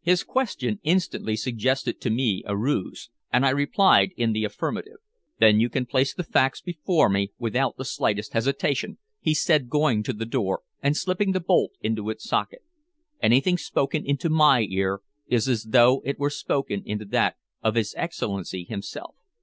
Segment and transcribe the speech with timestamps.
[0.00, 4.96] His question instantly suggested to me a ruse, and I replied in the affirmative.
[5.40, 10.04] "Then you can place the facts before me without the slightest hesitation," he said, going
[10.04, 12.62] to the door and slipping the bolt into its socket.
[13.20, 17.92] "Anything spoken into my ear is as though it were spoken into that of his
[17.98, 19.16] Excellency himself."